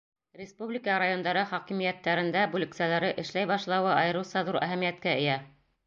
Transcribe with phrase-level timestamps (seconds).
[0.37, 5.39] Республика райондары хакимиәттәрендә бүлексәләре эшләй башлауы айырыуса ҙур әһәмиәткә эйә.